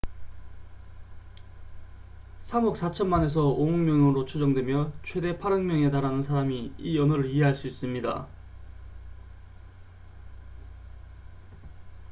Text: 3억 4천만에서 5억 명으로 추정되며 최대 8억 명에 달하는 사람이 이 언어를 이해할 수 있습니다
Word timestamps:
3억 2.45 2.75
4천만에서 2.75 3.55
5억 3.55 3.69
명으로 3.69 4.25
추정되며 4.25 4.91
최대 5.05 5.37
8억 5.37 5.61
명에 5.61 5.91
달하는 5.91 6.23
사람이 6.23 6.73
이 6.79 6.97
언어를 6.97 7.29
이해할 7.29 7.53
수 7.53 7.67
있습니다 7.67 8.27